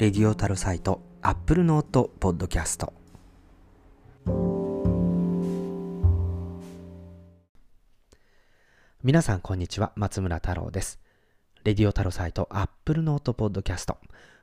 [0.00, 2.94] Radio TAROSITE Apple Note Podcast。
[9.02, 9.92] 皆さんこんにちは。
[9.96, 11.00] 松村太郎です。
[11.64, 13.98] Radio TAROSITE Apple Note Podcast。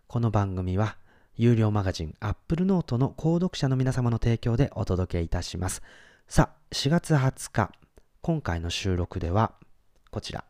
[0.05, 0.95] この番組は
[1.35, 5.81] 有料マガジンアップルノートの購読者の皆様の提供でお届けいたします。
[6.27, 7.71] さあ4月20日
[8.21, 9.53] 今回の収録では
[10.12, 10.44] こちら。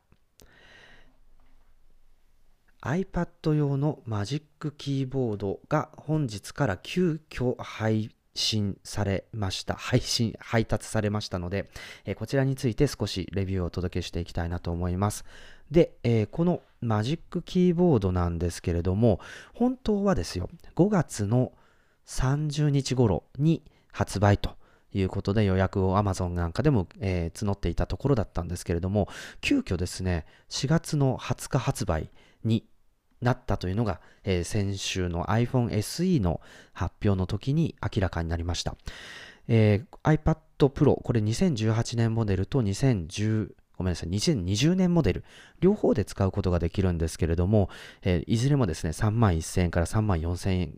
[2.81, 9.73] iPad 用のマジックキーボードが本日から急遽配信されました。
[9.73, 11.69] 配信、配達されましたので、
[12.05, 15.25] えー、こちらについて少しレビューをお届けしていきたいなと思います。
[15.71, 19.19] で、えー、このマジックキーボードなんですけれども、
[19.53, 21.51] 本当はですよ、5月の
[22.05, 24.55] 30日頃に発売と
[24.93, 29.09] いうことで予約を Amazon なんかでも、えー、募っていたところだったんですけれども、
[29.41, 32.09] 急遽ですね、4月の20日発売
[32.43, 32.65] に
[33.21, 36.41] なったというのが、えー、先週の iPhone SE の
[36.73, 38.75] 発表の時に明らかになりました。
[39.47, 40.37] えー、iPad
[40.69, 45.23] Pro、これ2018年モデルと2010ごめんなさい、2020年モデル、
[45.61, 47.69] 両方で使うことができるんですけれども、
[48.01, 50.71] えー、いずれもですね、3万1000円から3万4000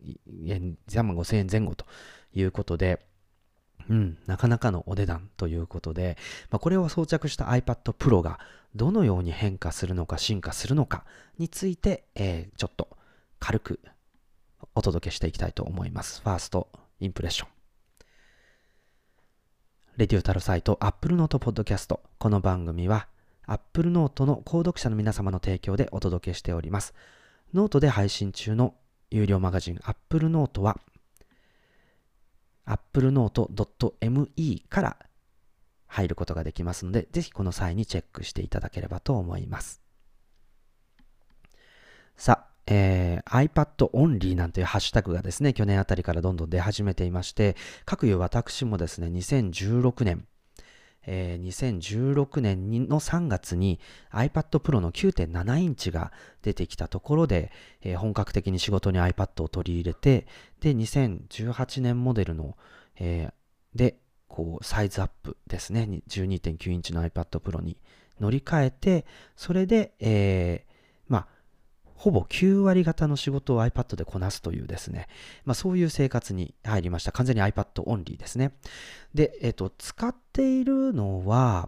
[0.48, 1.86] 円、3万5000円前後と
[2.34, 3.00] いうことで、
[3.90, 6.18] うん、なかなかのお値段ということで、
[6.52, 8.40] まあ、これを装着した iPad Pro が
[8.76, 11.06] どのように変化するのか進化するのか
[11.40, 12.88] について、えー、ちょっと
[13.40, 13.80] 軽く
[14.76, 16.22] お届けしていきたいと思います。
[16.22, 17.50] First impression。
[19.98, 23.08] Radio TAROSITE Apple Note Podcast この番組は
[23.48, 26.94] Apple Note の購読者の皆様の提供でお届けしております。
[27.54, 28.76] ノートで配信中の
[29.10, 30.80] 有料マガジン Apple Note は
[32.70, 34.98] applenote.me から
[35.88, 39.82] 入ることができますので、ぜひこの際にチェックしていただければと思います。
[42.16, 47.56] さあ、えー、iPad only なんていうハッシュタグがですね、去年あたりからどんどん出始めていまして、
[47.86, 50.28] 各有私もですね、2016年、
[51.06, 53.80] えー、2016年の3月に
[54.12, 56.12] iPad Pro の9.7インチが
[56.42, 57.52] 出てきたところで、
[57.82, 60.28] えー、本格的に仕事に iPad を取り入れて、
[60.60, 62.58] で、2018年モデルの、
[63.00, 67.78] えー、で、こう、サイズアップですね、12.9インチの iPad Pro に
[68.20, 69.06] 乗り換えて、
[69.36, 70.74] それで、えー、
[71.08, 71.28] まあ、
[72.00, 75.10] ほぼ9割方の仕事を iPad でこなすというですね、
[75.44, 77.12] まあ、そういう生活に入りました。
[77.12, 78.54] 完全に iPad オンリーですね。
[79.14, 81.68] で、えっ、と、使っているのは、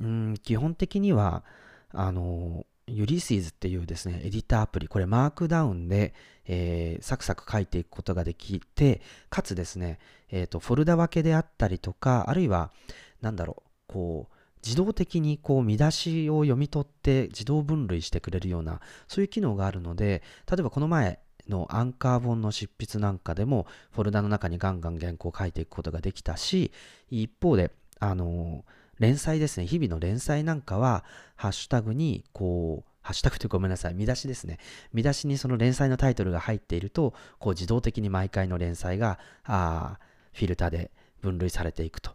[0.00, 1.44] うん、基本的には、
[1.90, 6.14] あの、ユリシーズっていうですね、エディターアプリ、これマークダウンで、
[6.46, 9.98] えー、サクサク書いていくことができて、かつですね、
[10.30, 12.72] えっ、ー、と、フォルダ分けであったりとか、あるいは、
[13.20, 14.31] なんだろう、こう、
[14.64, 21.18] 自動的にこう見出しを読み取って自動分類してくれるようなそういう機能があるので例えばこの前
[21.48, 26.70] のアンカー本の執筆なんかでもフォルダの中にガンガン原稿を書いていくことができたし
[27.10, 28.64] 一方であの
[28.98, 34.58] 連載ですね日々の連載なんかはハッシュタグにこうハッシュタグというごめんなさい見出しですね。
[34.92, 39.98] 見出しにその連載のタイトルが入っているとこう自動的に毎回の連載があ
[40.32, 42.12] フィルターで分類されていくと。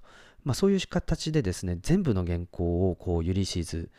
[0.47, 3.90] まあ、そういう形でですね、全部の原稿をこうユリシーズ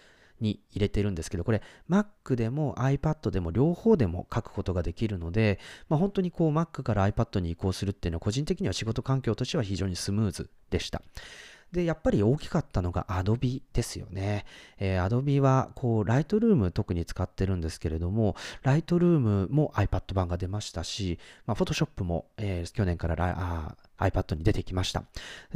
[0.41, 1.60] に入れてるんですけど、これ
[1.91, 5.58] Mac でも iPad でも両方でも書くことができるので、
[5.91, 11.03] まあ、本当にこう Mac から iPad に移行するっていうのは個人的には仕事環境としては非常にスムーズでした。
[11.73, 14.47] で、やっぱり大きかったのが Adobe ですよね。
[14.79, 25.05] えー、Adobe は、こう、Lightroom 特に使ってるんですけれども、Lightroom も iPad 版が出ましたし、まあ、Photoshop も、えー、去年からあ iPad に出てきました。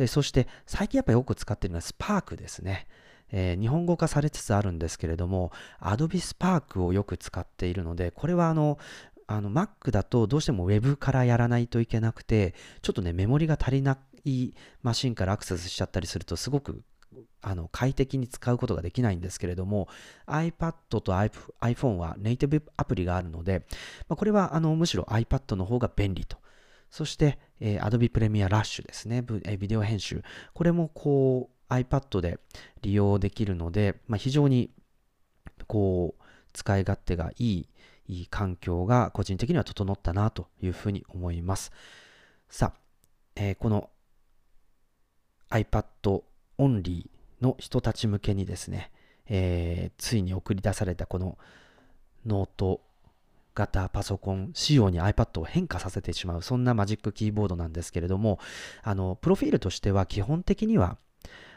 [0.06, 2.86] そして、最近やっぱりよく使ってるのは Spark ですね。
[3.34, 5.50] えー、日本語化されつつあるんですけれども、
[5.80, 8.78] Adobe Spark をよく使っているので、これはあの、
[9.26, 16.82] あの Mac だとどうしても Web からやらないといけなくて、ちょっとね、メモリが足りなくいいマシンからアクセスしちゃったりすると、すごく
[17.40, 19.88] あの快適に使うことができないんですけれども
[20.26, 23.66] iPad と iPhone はネイティブアプリがあるので、
[24.08, 26.38] まあ、これはあのむしろ iPad の方が便利と
[26.92, 30.22] そして、えー、Adobe Premiere Rush ですね、ビデオ編集。
[30.52, 32.38] これもこう iPad で
[32.82, 34.70] 利用できるので、まあ、非常に
[35.66, 37.68] こう使い勝手がいい
[38.08, 41.72] いい環境が個人的には整ったなというふうに思います。
[42.50, 42.80] さあ、
[43.36, 43.88] えー、この
[45.52, 46.22] iPad
[46.58, 48.90] オンリーの人たち向けにですね、
[49.28, 51.36] えー、ついに送り出されたこの
[52.26, 52.80] ノート
[53.54, 58.38] 型パソコン仕様に iPad を変化させてしまう、そんな Magic Keyboard なんですけれども、
[58.82, 60.96] あの、プロフィールとしては基本的には、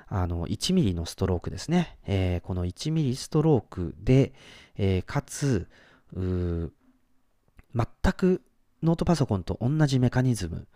[0.08, 1.98] あの、1ミリのストロークですね。
[2.06, 4.34] えー、この1ミリストロークで、
[4.78, 5.70] えー、かつ、
[6.14, 6.72] 全
[8.16, 8.42] く
[8.84, 10.68] ノートパソコンと同じメカニズム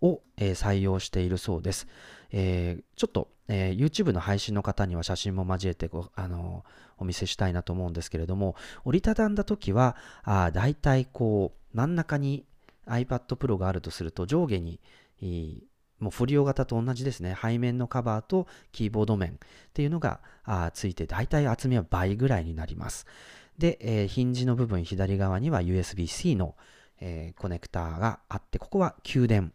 [0.00, 1.86] を、えー、採用しているそうです。
[2.30, 6.64] えー、ちょっと、えー、YouTube の配信の方には写真も交えてご、あの
[6.98, 12.44] お見せしたいなと思うんですけれども、折りたたんだときは、あだいたいこう、真ん中に
[12.86, 14.80] iPad Pro があるとすると、上下に、
[15.98, 17.36] もうフォリオ型と同じですね。
[17.40, 19.34] 背面のカバーとキーボード面っ
[19.72, 23.06] ていうのがあついて、だいたい厚みは倍ぐらいになります。
[23.58, 26.54] で、えー、ヒンジの部分左側には USB-C の、
[27.00, 29.52] えー、コネクターがあって、ここは給電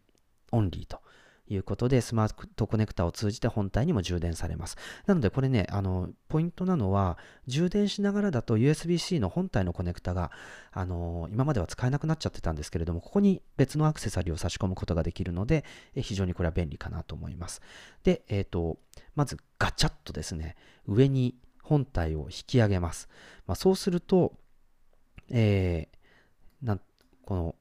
[0.51, 1.01] オンリーと
[1.47, 4.77] いうことで、スマートコネクタを通じて本体にも充電されます。
[5.05, 7.17] なので、これね、あの、ポイントなのは、
[7.47, 10.31] 充電しながらだと USB-C の本体のコネクタが、
[10.71, 15.65] あの、今までは使えなくなっちゃってたんですけれども、ここに別のアクセサリーを差し込むことができるので、
[15.95, 17.61] 非常にこれは便利かなと思います。
[18.03, 18.77] で、えっ、ー、と、
[19.15, 20.55] まずガチャッとですね、
[20.87, 23.09] 上に本体を引き上げます。
[23.45, 24.33] まあ、そうすると、
[25.29, 26.79] えー、な
[27.25, 27.55] この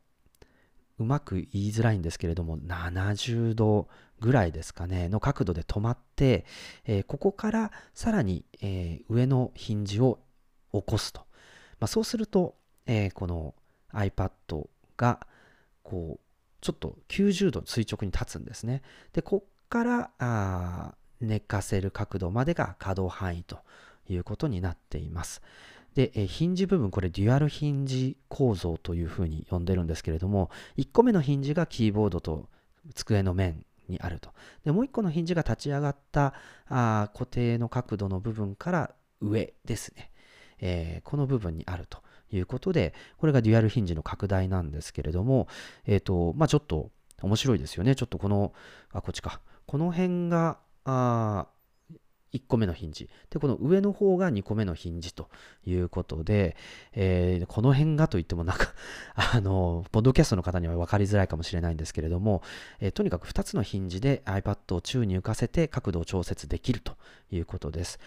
[1.01, 3.89] うまく言いづらいんですけれども、70度
[4.21, 6.45] ぐらいですかね、の角度で止まって、
[6.85, 10.19] えー、ここからさらに、えー、上のヒンジを
[10.73, 11.23] 起こすと。
[11.81, 12.55] まあ、そうすると、
[12.85, 13.55] えー、この
[13.95, 14.69] iPad
[14.99, 15.27] が、
[15.83, 16.21] こう、
[16.61, 18.83] ちょっと90度垂直に立つんですね。
[19.15, 23.61] で、こっからあ寝かせる角度までが可動範囲と
[24.07, 25.41] いうことになっています。
[25.95, 32.49] で、えヒンジ部分、これデュアルヒンジ構造というふうに呼んでるんですけれども、1個目のヒンジがキーボードと
[32.95, 34.31] 机の面にあると。
[34.65, 36.35] で、もう1個のヒンジが立ち上がった
[36.69, 40.11] あ固定の角度の部分から上ですね。
[40.61, 45.49] えー、この部分にあるということで、これがデュアルヒンジの拡大なんですけれども、
[45.87, 46.91] えっ、ー、と、まあちょっと
[47.23, 47.95] 面白いですよね。
[47.95, 48.53] ちょっとこの、
[48.93, 49.41] あ、こっちか。
[49.67, 51.49] この辺が、あ
[52.33, 53.09] 1個目のヒンジ。
[53.31, 55.29] で、この上の方が2個目のヒンジと
[55.67, 56.57] いうことで、
[56.93, 58.73] えー、この辺がといってもなんか
[59.15, 62.43] あの、ポッドキャストの方には分かりづらいかもしれないんですけれども、
[62.81, 66.97] えー、とにかく2つのヒンジで iPad を宙に浮かせて角度を調節できると
[67.31, 67.99] いうことです。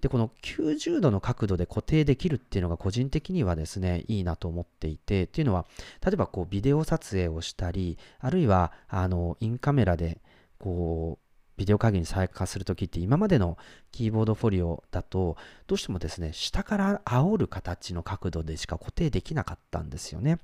[0.00, 5.66] で、この90度の角度で固定できるっていうのが個人的にはですね、いいなと思っていて、っていうのは、
[6.04, 10.20] 例えばこうビデオ撮影をしたり、あるいは、あの、インカメラで、
[10.58, 11.21] こう、
[11.56, 13.58] ビデオ会議に参加するときって今までの
[13.90, 20.38] キーボードフォリオだとどうしてもですね下から煽る形の角度でしか固定できなかったんですよね。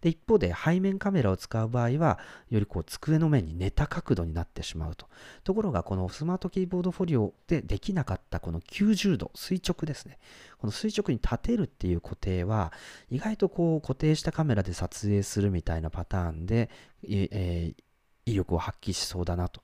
[0.00, 2.18] で一方で背面カメラを使う場合は
[2.48, 5.08] よりこう机の面に寝た角度になってしまうと。
[5.42, 10.18] ところがこのスマートキーボードフォリオでできなかったこの90度垂直ですね。
[10.58, 12.72] この垂直に立てるっていう固定は
[13.10, 16.70] 意外とこう固定したカメラで撮影するみたいなパターンで、
[17.02, 17.82] えー、
[18.26, 19.60] 威力を発揮しそうだなと。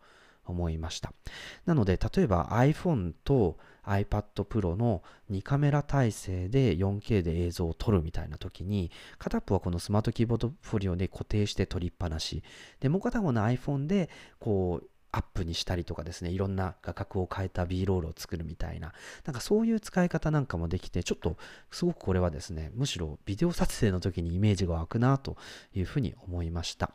[0.49, 1.12] 思いました。
[1.67, 12.43] なので、例えば iPhone と iPad Pro の2カメラ体制で 4K で映像を撮るみたいな時に、片っぽはこのスマートキーボードフォリオで固定して撮りっぱなし。
[12.81, 18.93] で、もう片方の iPhone で、こう、アップにしたりとかですね、いろんな画角を変えた B ロールを作るみたいな、
[19.25, 21.39] なんかそういう使い方なんかもできて、ちょっと
[21.71, 25.37] すごくこれはですね、むしろビデオ撮影の時にイメージが湧くなと
[25.75, 26.93] いうふうに思いました。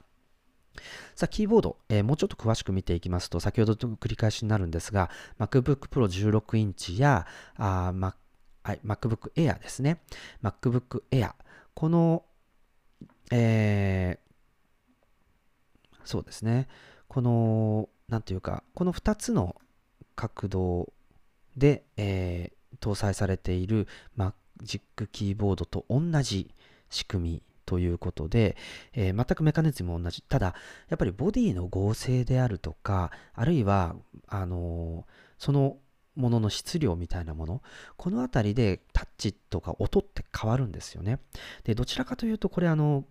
[1.15, 5.09] さあ、キーボード、えー、もうちょっと詳しく見ていきますと、先ほどと繰り返しになるんですが、
[5.39, 8.13] MacBook Pro 16インチや、あ Mac
[8.63, 10.01] はい、MacBook Air ですね。
[10.41, 11.33] MacBook Air。
[11.73, 12.23] この、
[13.29, 16.67] えー、そうですね。
[17.09, 19.57] この、なんというか、この2つの
[20.15, 20.93] 角度
[21.57, 26.49] で、えー、搭載されている Magic キーボードと同じ
[26.89, 28.57] 仕組みということで、
[28.93, 30.21] えー、全くメカニズムも同じ。
[30.23, 30.55] ただ、
[30.89, 33.95] やっぱりボディの合成であるとか、あるいは、
[34.27, 35.77] あのー、その
[36.15, 37.61] ものの質量みたいなもの、
[37.97, 41.19] このあたりでタッチとか音って変わるんですよね。
[41.63, 43.05] で、どちらかというと、これあの、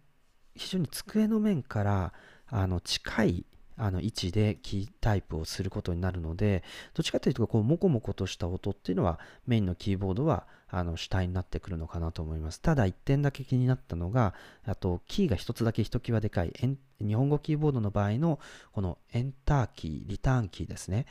[0.55, 2.13] 非常に机の面から
[2.47, 6.62] あの近いあの位置でキータイプをすることになるので、
[6.95, 12.61] どっちかというと、こう、もこもことした音っていうのは、メインのキーボードは、あの、主体になってくるのかなと思います。
[12.61, 16.52] ただ、一点だけ気になったのが、あと、キーが一つだけひときわでかい、
[17.00, 18.41] 日本語キーボードの場合の、
[18.73, 21.07] このエンターキー、リターンキーですね。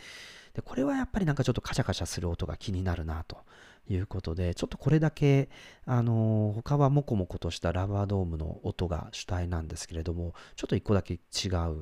[0.54, 3.38] で、これはやっぱりなんかちょっとカシャカシャする音が気になるなと。
[3.90, 5.50] いうことで、ちょっとこれだけ、
[5.86, 11.20] あの他はモコモコとしたラバードームの音が主体なんですけれども、ちょっと一個だけ違う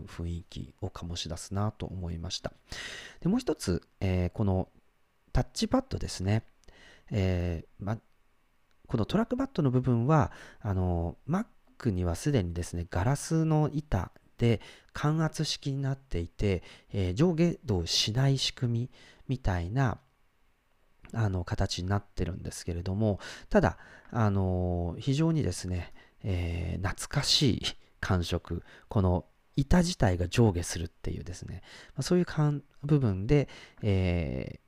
[0.06, 2.54] 雰囲気を醸し出すなと思いました。
[3.22, 4.70] でもう一つ、えー、この
[5.34, 6.44] タッチパッドですね。
[7.12, 7.98] えーま、
[8.88, 14.62] このトラックパッドの部分は、あの Mac にはすでにですね、ガラスの板で
[14.94, 18.90] 感圧式になっていて、えー、上下動しない仕組み
[19.28, 20.00] みたいな
[21.14, 23.78] あの形になってるんですけれども、ただ、
[24.12, 27.62] あの非常にですね、えー、懐かしい
[28.00, 29.26] 感触、この
[29.56, 31.62] 板自体が上下するっていうですね、
[31.96, 32.26] まあ、そういう
[32.84, 33.50] 部分で、
[33.82, 34.60] え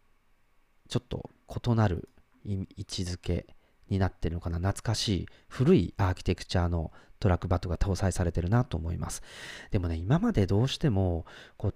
[0.87, 1.29] ー、ちょっと
[1.65, 2.09] 異なる
[2.43, 3.45] 位置づけ
[3.89, 9.21] になってるのかな、懐かしい古いアーキテクチャのトラックバットが搭載されてるなと思います。
[9.69, 11.25] でもね、今までどうしても、
[11.57, 11.75] こう、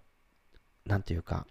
[0.90, 1.46] なんていうか、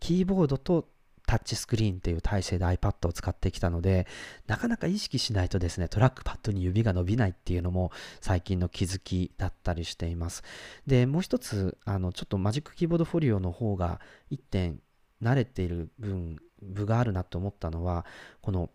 [0.00, 0.88] キーボードと
[1.26, 4.06] タッチスクリーンという体制で iPad を使ってきたので、
[4.46, 7.90] なかなか意識しないとですね、トラックパッドに指が伸びないっていうのも
[8.20, 10.42] 最近の気づきだったりしています。
[10.86, 14.80] で、もう一つ、あの、ちょっとマジックキーボードフォリオの方が1点
[15.22, 18.06] 慣れている分、部があるなと思ったのは、
[18.40, 18.70] この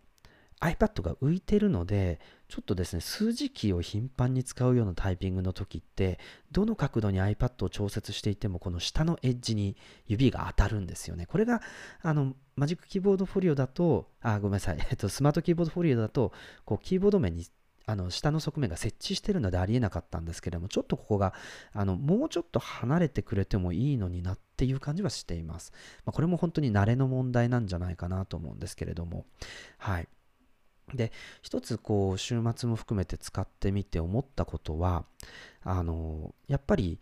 [0.62, 6.20] iPad が浮いてるので、ちょっとですね、数字キーを頻繁に使うようなタイピングの時って、
[6.52, 9.76] どの角度に iPad を調節していても、この下のエッジに
[10.06, 11.26] 指が当たるんですよね。
[11.26, 11.62] これが、
[12.00, 16.32] あの、マジックキーボードフォリオだと、あ、ごめんなさい、 えっと、スマートキーボードフォリオだと、
[16.64, 17.46] こう、キーボード面に
[17.84, 21.34] あの下の側面が設置してるのでありえなかったんですけれども、ちょっとここが
[21.72, 25.72] あのもうちょっと離れてくれてもいいのになっていう感じはしています。
[26.04, 29.26] まあ、これも本当に慣れの問題なんじゃないかなと思うんですけれども、
[29.78, 30.08] はい。
[30.94, 31.12] で
[31.42, 35.04] 一つこう週末も含めて使ってみて思ったことは
[35.62, 36.98] あのやっぱり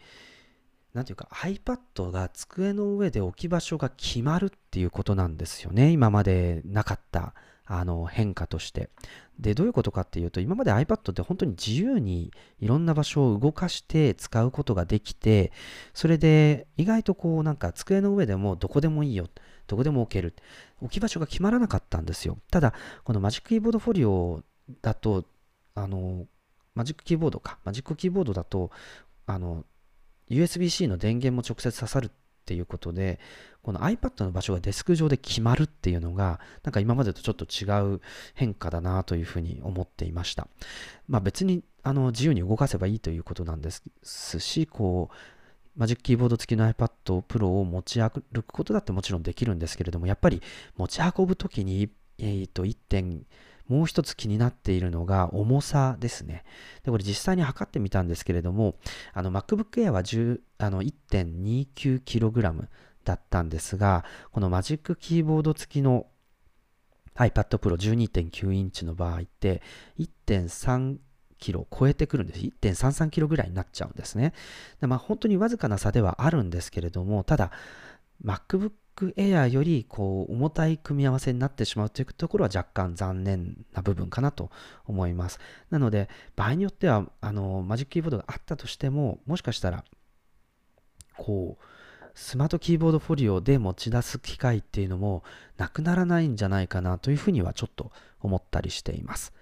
[0.94, 5.90] なんていうか iPad が机の上で置き場所が決まるっていうことなんですよね。
[5.90, 7.34] 今までなかった
[7.64, 8.90] あの変化として。
[9.38, 15.50] でどういうことかっていうと今まで iPad って本当に自由にいろんな場所を動かして使うことができて
[15.94, 19.28] それで意外とこうなんか机の上でもどこでもいいよ。
[19.70, 20.34] どこでも置ける。
[20.80, 22.38] 置き場所が決まらなかったんですよ。
[22.50, 22.74] ただ、
[23.04, 24.42] このマジックキーボードフォリオ
[24.82, 25.24] だと、
[25.74, 26.26] あの、
[26.74, 28.70] マジックキーボードか、マジックキーボードだと、
[29.26, 29.64] あの、
[30.28, 32.10] USB-C の電源も直接刺さるっ
[32.44, 33.20] ていうことで、
[33.62, 38.00] この iPad の場所がデスク上で決まるっていうのが、なんか今までとちょっと違う
[38.34, 40.48] 変化だなというふうに思っていました。
[41.08, 43.70] まあ別にあの自由に動かせばいいということなんで
[44.02, 45.14] すし、こう、
[45.80, 50.42] マジックキーボード付きの iPad Pro を持ち歩くことだってもちろんできるんですけれども、やっぱり
[50.76, 53.24] 持ち運ぶときに、えー、と1点、
[53.66, 56.44] もう一つ気になっているのが重さですね。
[56.84, 58.74] で、これ実際に測ってみたんですけれども、
[59.14, 62.68] MacBook Air は 1.29kg
[63.04, 66.08] だったんですが、このマジックキーボード付きの
[67.14, 69.62] iPad Pro 12.9インチの場合って
[69.98, 70.98] 1.3
[71.40, 72.40] キロを超えてくるんです。
[72.40, 74.32] 1.33キロぐらいになっちゃうんですね。
[74.80, 77.50] でまあ、本当にわずかな差ではあるんですけれども、ただ、
[78.24, 78.72] MacBook
[79.16, 84.50] Air よりこう重たい組み合わせになってしまうというところは若干残念な部分かなと
[84.84, 85.40] 思います。
[85.70, 89.84] なので、場合によっては、あの、マジックキーボードがあったとしても、もしかしたら、
[91.16, 91.64] こう、
[92.14, 95.22] スマートキーボードフォリオで持ち出す機会っていうのも
[95.56, 99.32] なくならないんじゃないかなというふうにはちょっと思ったりしています。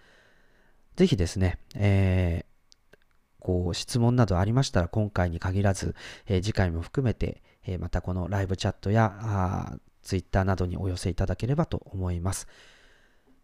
[0.98, 2.96] ぜひですね、えー、
[3.38, 5.94] こう質問などありましたら今回に限らず、
[6.26, 12.48] えー、次回も含めて、えー、またこのライブチャットやツイッターなどにお寄せいただければと思います。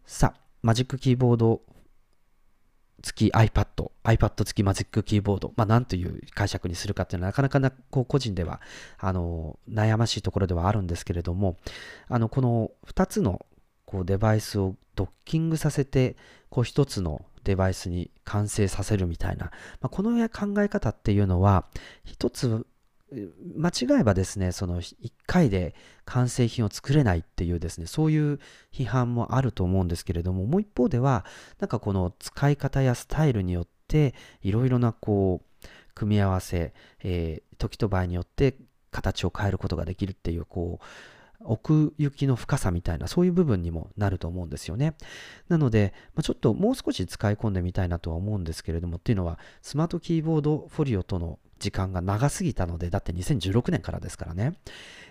[0.05, 1.61] さあ、マジックキーボード
[3.01, 8.59] 付き iPad、iPad 付きマジックキーボード、まあ、なんという解釈にするかっていうのはなかなかなこう個人では
[8.97, 11.55] あの悩ましいところではあるんですけれども、
[12.09, 13.45] あのこの2つの
[13.85, 16.17] こうデバイスをドッキングさせて
[16.49, 19.45] こう1つのデバイスに完成させるみたいな、
[19.79, 21.65] まあ、この考え方っていうのは、
[22.03, 22.65] 一つ
[23.55, 24.95] 間違えばですね、その1
[25.27, 25.75] 回で
[26.05, 28.39] 完成品を作れないっていうですね、そういう
[28.73, 31.23] 批判もあると思うんですけれども、もう一方では、
[31.59, 36.73] なんかこの使い方やスタイルによって、いろいろなこう、組み合わせ、
[37.03, 38.57] えー、時と場合によって
[38.91, 40.85] 形を変えることができるっていう、こう、
[41.41, 44.95] 奥行きの深さみたいな、そういう部分にもなると思うんですよね。
[45.49, 54.57] なので、まあ、ちょっともう少し使い込んでみたいなとは思うんですけれども、っていうのは、スマートキーボードフォリオとの時間が長すぎたので、だって2016年からですからね、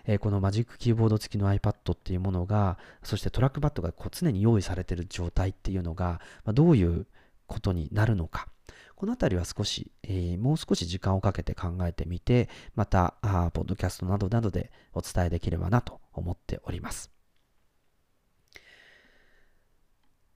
[0.07, 7.07] えー、このマジックキーボード付きの iPad っていうものが、そしてトラックパッドがこう常に用意されている状態っていうのが、まあ、どういう
[7.47, 8.49] ことになるのか。
[8.97, 17.11] このあたりは少し、えー、もう少し時間をかけて考えてみて、また、あポッドキャストなどなどでお伝えできればなと思っております。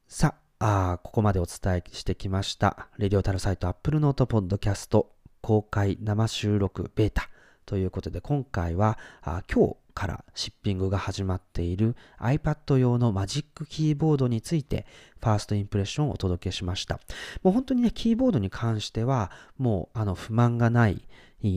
[0.08, 7.28] さあ、あここまでお伝えしてきました、 Radio TAROSITE Apple Note Podcast 公開生収録ベータ
[7.64, 14.86] ということで、今回はあ今日から shipping が始まっている iPad 用の Magic Keyboard について
[15.20, 17.00] first impression をお届けしました。
[17.42, 21.02] もう本当にね、キーボードに関してはもうあの不満がない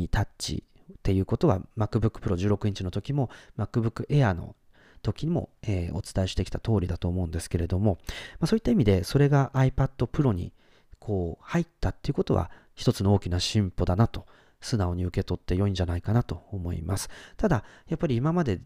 [0.09, 3.29] タッチっていうことは MacBook Pro 16インチの時も
[3.59, 4.55] MacBook Air の
[5.03, 7.99] 時にも、えー、お伝えしてきた通りだと思うんですけれども、
[8.39, 10.51] まあ、そういった意味でそれが iPad Pro に
[10.97, 14.25] こう入ったっていうことは一つの大きな進歩だなと
[14.61, 17.09] 素直に受け取って良いんじゃないかなと思います。
[17.37, 18.61] ただ、やっぱり今まで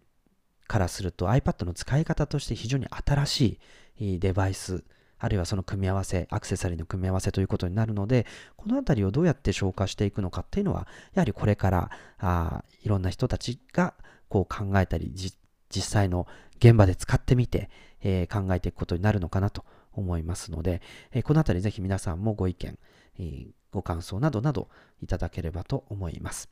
[0.68, 3.60] からすると iPad の使い方として非常に新し
[3.98, 4.84] いデバイス、
[5.18, 8.26] あるいはその組み合わせ、アクセサリーの組み合わせということになるので、
[8.58, 13.94] このあたりをどうやって消化していくのかっていうのは、やはりこれからあいろんな人たちが
[14.28, 15.36] こう考えたり、実
[15.70, 17.70] 際の現場で使ってみて、
[18.02, 22.78] えー、考えていくことになるのかなと思いますので、えー、このあたりぜひ皆さんもご意見、
[23.20, 24.70] えー、ご感想などなど
[25.02, 26.50] いただければと思います。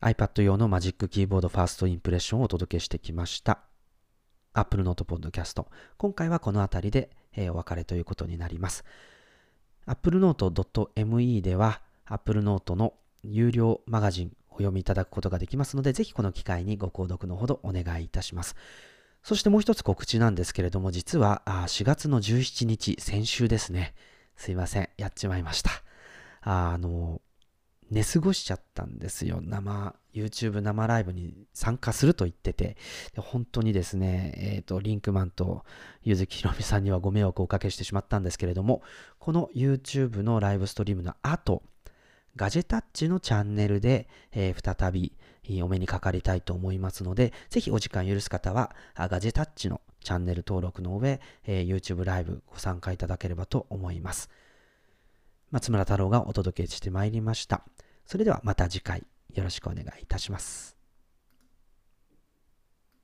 [0.00, 3.60] iPad 用のマジックキーボードファーストインプレッションをお届けしてきました。
[4.52, 5.64] Apple Note Podcast。
[5.96, 8.84] 今回はこの辺りで、え、お別れということになります。
[9.86, 18.56] applenote.me では Apple Note の有料マガジンお読みいただくことができますので、ぜひこの機会にご購読のほどお願いいたします。
[19.22, 23.94] そしてもう一つ告知なんですけれども、実は4月の17日、先週ですね。
[24.36, 24.88] すいません。
[24.96, 25.70] やっちまいました。
[26.40, 27.20] あの、
[27.90, 29.40] 寝過ごしちゃったんですよ。
[29.42, 32.76] 生、YouTube 生ライブに参加すると言ってて、
[33.16, 35.64] 本当にですね、えっ、ー、と、リンクマンと
[36.02, 38.82] ゆずきひろみさんにはご迷惑をおかけしてしまったんですけれども、
[39.18, 41.62] この YouTube のライブストリームの後、
[42.36, 45.12] ガジェタッチのチャンネルで、えー、再び
[45.62, 54.30] お目にかかりたいと思いますので、ぜひお時間許す方は、ガジェタッチのチャンネル登録の上、えー、YouTube ライブご参加いただければと思います。
[55.50, 57.64] 松村太郎がお届けしてまいりました。
[58.06, 59.04] それではまた次回
[59.34, 60.79] よろしくお願いいたします。